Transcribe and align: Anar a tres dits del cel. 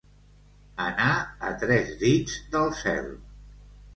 Anar 0.85 1.09
a 1.49 1.51
tres 1.65 1.93
dits 2.03 2.39
del 2.55 2.65
cel. 2.83 3.13